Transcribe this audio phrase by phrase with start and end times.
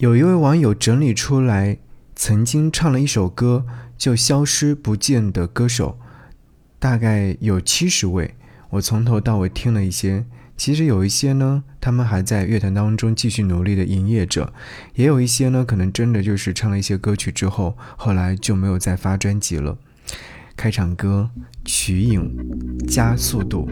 [0.00, 1.76] 有一位网友整理出来，
[2.16, 3.66] 曾经唱了一首歌
[3.98, 5.98] 就消失不见的歌手，
[6.78, 8.34] 大概有七十位。
[8.70, 10.24] 我从头到尾听了一些，
[10.56, 14.50] 其实有一些呢，他们还在乐坛当中继续努力的营业着；
[14.94, 19.76] 也有一些呢，可能真的就是唱了一些歌曲之后，后来就没有再发专辑了。
[20.56, 21.28] 开场歌
[21.62, 22.34] 《曲影》，
[22.86, 23.68] 加速度。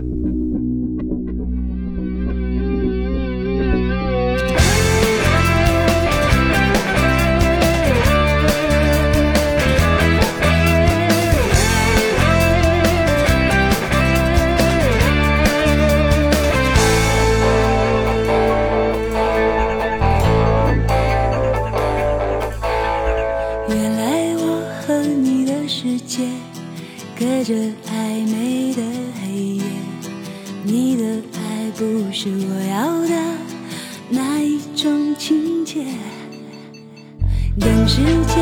[37.60, 38.36] 等时间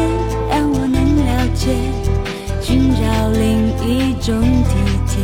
[0.50, 1.68] 让我能了解，
[2.60, 3.00] 寻找
[3.30, 4.74] 另一种体
[5.06, 5.22] 贴。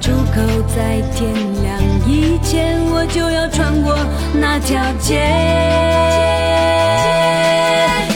[0.00, 0.40] 出口
[0.74, 3.96] 在天亮以前，我就要穿过
[4.32, 5.20] 那条街。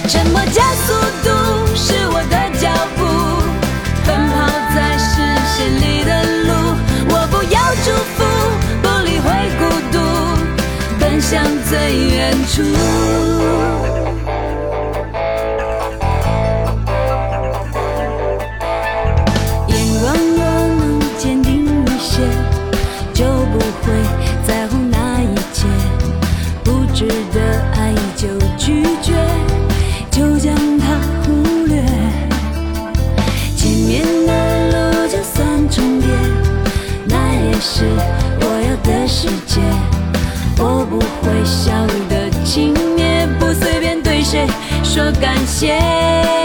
[0.09, 1.29] 沉默加速度
[1.75, 3.05] 是我的脚步，
[4.07, 4.37] 奔跑
[4.75, 5.11] 在视
[5.57, 6.11] 线里的
[6.45, 6.51] 路。
[7.11, 7.87] 我不要祝
[8.17, 8.17] 福，
[8.83, 9.27] 不理会
[9.59, 9.61] 孤
[9.93, 9.97] 独，
[10.99, 12.57] 奔向最远处。
[44.83, 46.38] 说感谢。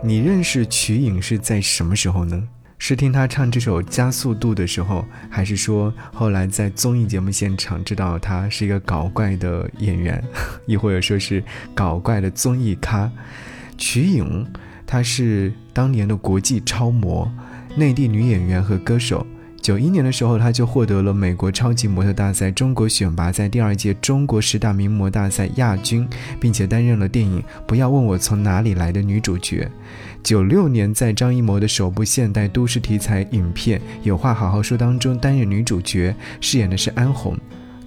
[0.00, 2.48] 你认识瞿颖是在什么时候呢？
[2.78, 10.22] 是听她唱这首《加速度》的时候，还是说后来在综艺节目现场知道她是一个搞怪的演员，
[10.66, 11.42] 亦或者说是
[11.74, 13.10] 搞怪的综艺咖？
[13.76, 14.46] 瞿颖，
[14.86, 17.28] 她是当年的国际超模，
[17.76, 19.26] 内地女演员和歌手。
[19.60, 26.08] 九一年的时候，她就获得了美国超级模特大赛中国选拔赛第二届中国十大名模大赛亚军，
[26.40, 29.70] 并且担任了电影《不要问我从哪里来的》女主角。
[30.22, 37.36] 九六年，在张艺谋的首部现代都市题材影片《有话好好说》当中担任女主角，饰演的是安红。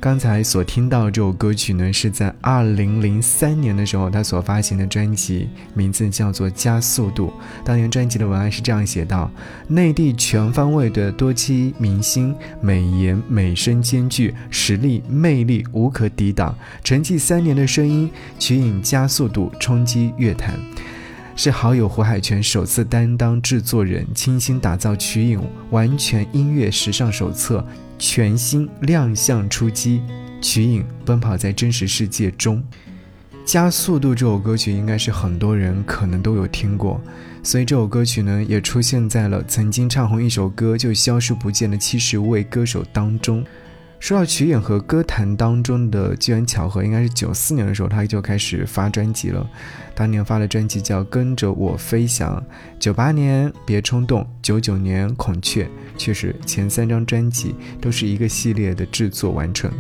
[0.01, 7.27] 刚才所听到这首歌曲呢，是在二零零三年的时候，他所发行的专辑，名字叫做《加速度》。
[7.63, 9.29] 当年专辑的文案是这样写道：
[9.67, 16.57] 内地全方位的多栖明星，美颜美声兼具，实力魅力无可抵挡。
[16.83, 18.09] 沉寂三年的声音，
[18.39, 20.59] 取引加速度冲击乐坛。
[21.35, 25.41] 是好友胡海泉首次担当制作人，倾心打造曲颖
[25.71, 27.65] 完全音乐时尚手册，
[27.97, 30.01] 全新亮相出击。
[30.41, 32.63] 曲颖奔跑在真实世界中，
[33.45, 36.99] 加速度这首歌曲应该是很多人可能都有听过，
[37.43, 43.43] 所以这首歌曲呢也出现在了曾经唱红一首歌就消失不见的七十位歌手当中。
[44.01, 49.47] 说到曲颖和歌坛当中的机缘巧合，应该是九四年的时候，他就开始发专辑了。
[49.93, 52.35] 当年发的专辑叫《跟着我飞翔》，
[52.79, 55.65] 九八年《别冲动》，九九年《孔雀》，
[55.97, 59.71] 确实前三张专辑都是一个系列的制作完成。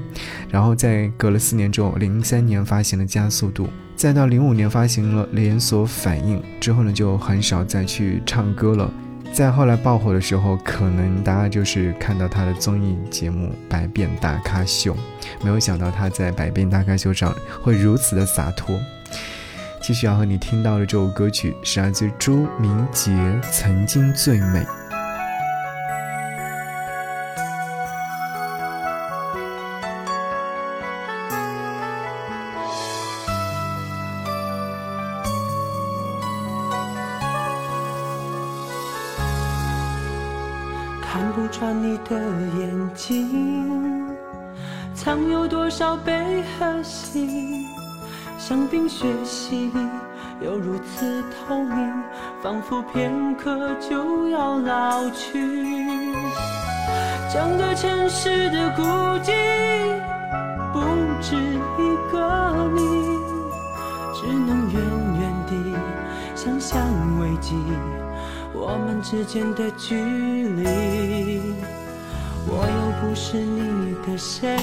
[0.51, 3.65] 然后在隔了四年之后，零三年发行了《加速度》，
[3.95, 8.93] 再到零五年发行了《连锁反应》，之后呢就很少再去唱歌了。
[9.33, 14.93] 在后来爆火的时候，可能大家就是看到他的综艺节目《百变大咖秀》，
[15.41, 17.33] 没有想到他在《百变大咖秀》上
[17.63, 18.77] 会如此的洒脱。
[19.81, 23.11] 继续要和你听到的这首歌曲是来自朱明杰
[23.51, 24.59] 《曾经最美》。
[41.51, 42.17] 穿你的
[42.57, 44.07] 眼睛，
[44.95, 47.67] 藏有多少悲和喜？
[48.39, 49.87] 像冰雪洗礼，
[50.41, 51.93] 又如此透明，
[52.41, 56.15] 仿佛片刻就要老去。
[57.31, 58.81] 整个城市的孤
[59.21, 59.31] 寂，
[60.71, 60.79] 不
[61.21, 62.81] 止一个你，
[64.15, 64.81] 只能远
[65.19, 65.77] 远地
[66.33, 66.81] 想象
[67.19, 67.55] 危机。
[68.53, 70.65] 我们之间的距离，
[72.47, 74.57] 我又不是你的谁，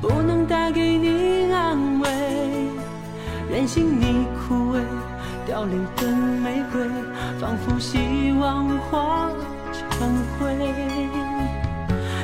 [0.00, 2.08] 不能带给你安慰，
[3.50, 4.80] 任性你枯萎
[5.46, 6.06] 凋零的
[6.42, 6.86] 玫瑰，
[7.40, 9.30] 仿佛希望化
[9.90, 10.54] 成灰。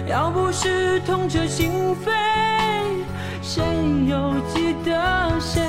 [0.06, 1.70] 要不是痛彻心
[2.04, 2.10] 扉，
[3.42, 3.62] 谁
[4.08, 5.62] 又记得谁？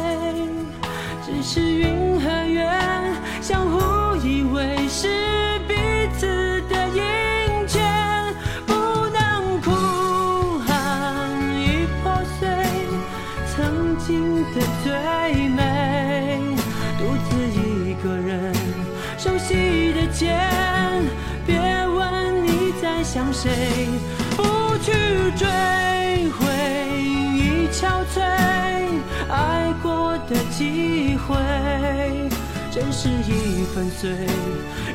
[1.24, 2.68] 只是云和月
[3.42, 4.01] 相互。
[4.24, 5.08] 以为是
[5.68, 5.74] 彼
[6.18, 7.82] 此的阴间，
[8.68, 8.74] 不
[9.10, 12.48] 能哭喊已破碎
[13.54, 14.92] 曾经的最
[15.50, 16.40] 美，
[17.00, 18.54] 独自一个人
[19.18, 20.40] 熟悉的肩，
[21.48, 21.58] 别
[21.88, 23.50] 问你在想谁，
[24.38, 24.92] 不去
[25.36, 25.71] 追。
[33.04, 34.12] 真实已粉碎，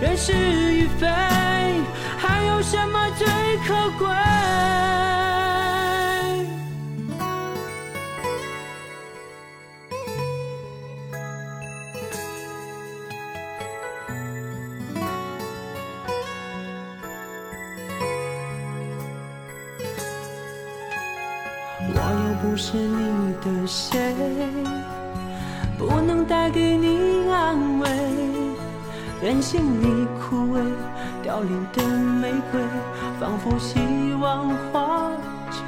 [0.01, 1.09] 人是与非，
[2.17, 3.27] 还有什么最
[3.67, 4.07] 可贵？
[21.93, 23.99] 我又不是你的谁。
[25.79, 27.89] 不能带给你安慰，
[29.23, 30.61] 任性你枯萎
[31.23, 31.83] 凋零的
[32.21, 32.61] 玫瑰，
[33.21, 33.79] 仿佛希
[34.21, 35.11] 望化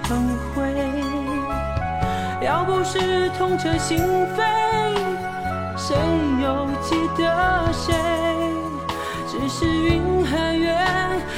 [0.05, 0.75] 成灰。
[2.41, 3.99] 要不是痛彻心
[4.37, 4.43] 扉，
[5.77, 5.97] 谁
[6.43, 7.95] 又记得谁？
[9.27, 10.75] 只是云和月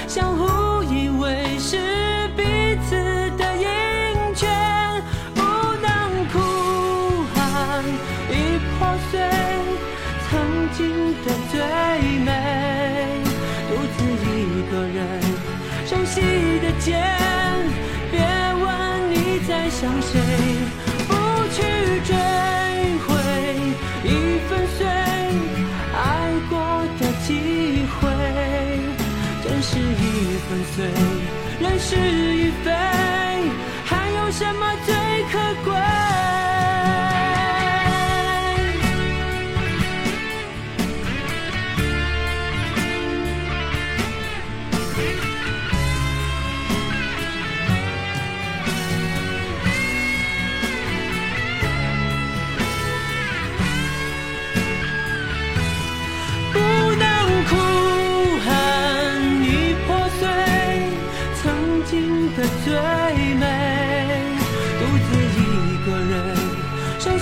[0.06, 1.76] 相互以为，是
[16.80, 17.19] 的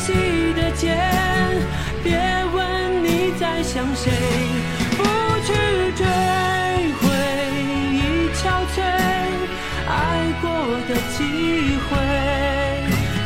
[0.09, 0.15] 记
[0.55, 0.97] 得肩，
[2.03, 2.17] 别
[2.55, 4.11] 问你在想谁
[4.97, 5.05] 不
[5.45, 5.53] 去
[5.95, 6.03] 追
[6.97, 7.05] 回
[7.93, 8.01] 已
[8.33, 8.41] 憔
[8.75, 8.77] 悴
[9.87, 9.93] 爱
[10.41, 10.49] 过
[10.89, 11.91] 的机会？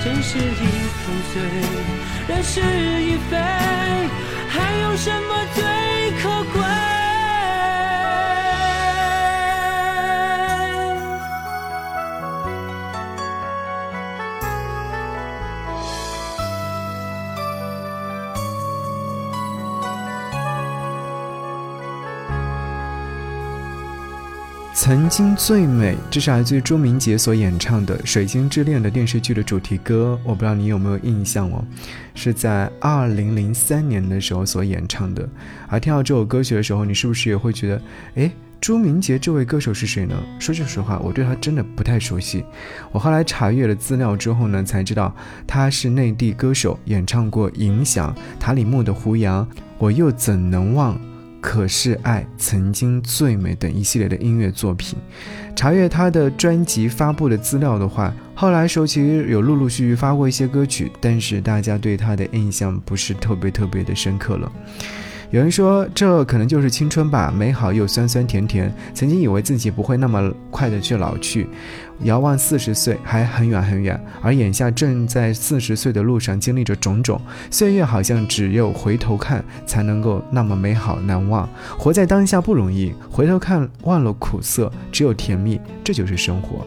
[0.02, 0.40] 真实已
[0.98, 1.34] 粉碎，
[2.26, 3.36] 人是已非，
[4.48, 5.62] 还有什么最
[24.84, 31.64] 曾经最美，这是来自于朱明杰所演唱的《水晶之恋》的电视剧的主题歌，我不知道你有没有印象哦，
[32.16, 35.24] 是在二零零三年的时候所演唱的。
[35.68, 37.82] 而听到这首歌曲的时候，你是不是也会觉得，
[38.16, 40.16] 哎，朱明杰这位歌手是谁呢？
[40.40, 42.44] 说句实话，我对他真的不太熟悉。
[42.90, 45.14] 我后来查阅了资料之后呢，才知道
[45.46, 49.46] 他是内地歌手，演唱过《影响》、塔里木的《胡杨》，
[49.78, 51.00] 我又怎能忘？
[51.42, 54.96] 可是爱曾经最美等一系列的音乐作品，
[55.56, 64.50] 查阅他的专辑发布的资料的话，后来时候其实有陆陆续续发过一些歌曲，但是大家对他的印象不是特别特别的深刻了。
[65.32, 68.72] 有人说，这可能就是青春吧，美好又酸酸甜甜。
[68.94, 71.48] 曾经以为自己不会那么快的去老去，
[72.04, 77.20] 遥望四十岁还很远很远，而眼下正在四十岁的路上经历着种种。
[77.50, 81.48] 岁月好像只有回头看才能够那么美好难忘。
[81.78, 86.66] 活在当下不容易，回头看忘了苦涩，只有甜蜜，这就是生活。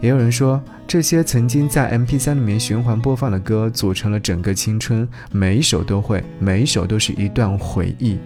[0.00, 8.18] 也有人说，这些曾经在 MP3 里面循环播放的歌，组成了整个青春，每一首都会，每一首都是一段回忆。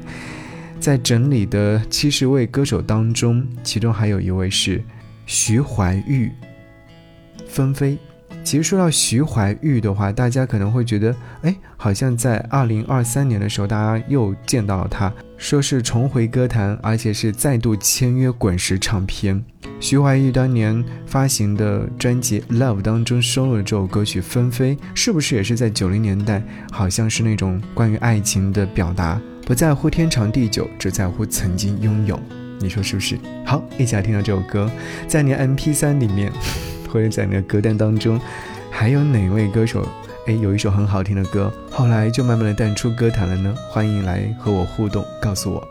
[0.78, 4.84] 在整理的七十位歌手当中，其中还有一位是
[5.26, 6.30] 徐怀钰，
[7.48, 7.98] 纷飞。
[8.42, 19.42] 其实说到徐怀钰的话，大家可能会觉得，哎，好像在二零二三年的时候，大家又见到了他，说是重回歌坛，而且是再度签约滚石唱片。
[19.80, 26.42] 徐怀钰当年发行的专辑《Love》当中收录了这首歌曲《纷飞》，是不是也是在九零年代？
[26.70, 32.20] 好像是那种关于爱情的表达，不在乎天长地久，只在乎曾经拥有。
[32.60, 33.18] 你说是不是？
[33.44, 34.70] 好，一起来听到这首歌，
[35.06, 36.32] 在你 MP3 里面。
[36.92, 38.20] 或者在你的歌单当中，
[38.70, 39.84] 还有哪位歌手？
[40.28, 43.52] 哎，有一首很好听的歌，后来就慢慢的淡出歌坛了呢？
[43.68, 45.66] 欢迎来和我互动，告诉我。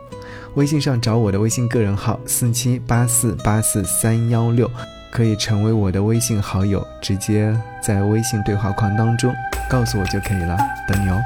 [0.55, 4.69] 微信上找我的微信个人号四七八四八四三幺六，
[5.13, 9.33] 可以成为我的微信好友，直接在微信对话框当中
[9.69, 10.57] 告诉我就可以了，
[10.89, 11.21] 等你哦。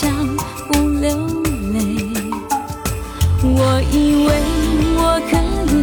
[0.00, 0.12] 强，
[0.68, 1.10] 不流
[1.72, 2.06] 泪。
[3.42, 4.30] 我以为
[4.94, 5.36] 我可
[5.72, 5.74] 以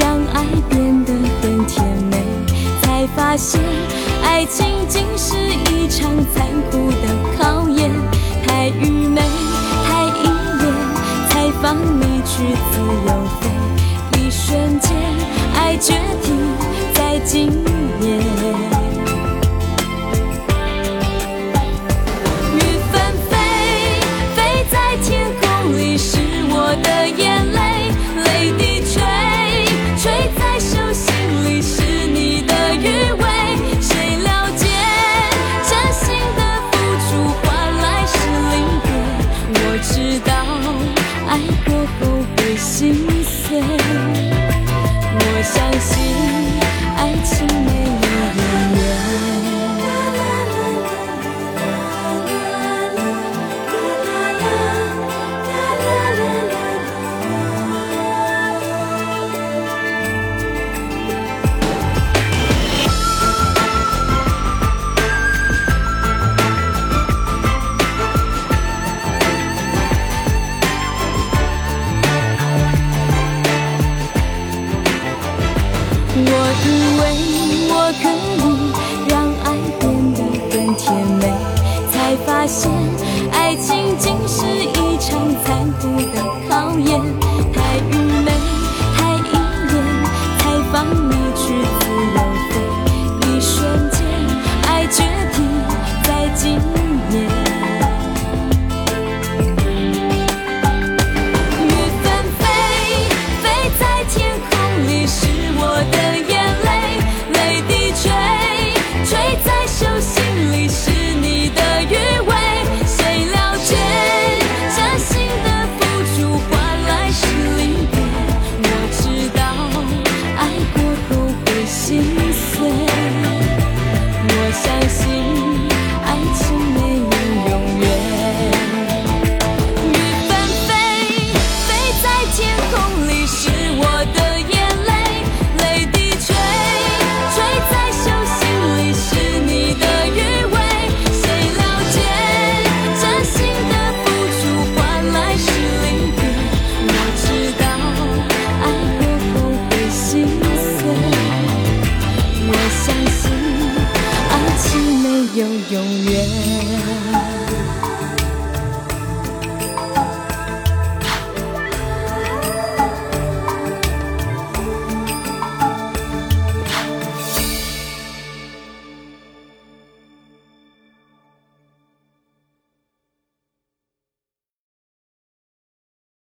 [0.00, 1.12] 让爱变得
[1.42, 2.24] 很甜美，
[2.80, 3.60] 才发现
[4.22, 7.04] 爱情竟是一场残酷的
[7.36, 7.90] 考验。
[8.46, 9.20] 太愚昧，
[9.84, 10.24] 太依
[10.58, 10.64] 恋，
[11.28, 13.12] 才放你去自由
[13.42, 13.42] 飞。
[14.18, 14.96] 一瞬间，
[15.54, 16.32] 爱决堤
[16.94, 17.52] 在今
[18.00, 18.89] 夜。
[86.78, 87.29] 眼